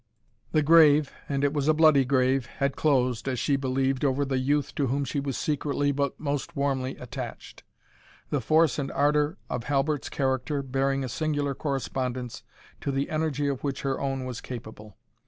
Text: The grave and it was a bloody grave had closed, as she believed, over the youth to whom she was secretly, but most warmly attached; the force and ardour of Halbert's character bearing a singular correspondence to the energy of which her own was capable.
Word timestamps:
The 0.51 0.63
grave 0.63 1.13
and 1.29 1.43
it 1.43 1.53
was 1.53 1.67
a 1.67 1.75
bloody 1.75 2.05
grave 2.05 2.47
had 2.57 2.75
closed, 2.75 3.27
as 3.27 3.37
she 3.37 3.55
believed, 3.55 4.03
over 4.03 4.25
the 4.25 4.39
youth 4.39 4.73
to 4.73 4.87
whom 4.87 5.05
she 5.05 5.19
was 5.19 5.37
secretly, 5.37 5.91
but 5.91 6.19
most 6.19 6.55
warmly 6.55 6.95
attached; 6.97 7.61
the 8.31 8.41
force 8.41 8.79
and 8.79 8.91
ardour 8.93 9.37
of 9.47 9.65
Halbert's 9.65 10.09
character 10.09 10.63
bearing 10.63 11.03
a 11.03 11.07
singular 11.07 11.53
correspondence 11.53 12.41
to 12.79 12.91
the 12.91 13.11
energy 13.11 13.47
of 13.47 13.63
which 13.63 13.83
her 13.83 13.99
own 14.01 14.25
was 14.25 14.41
capable. 14.41 14.97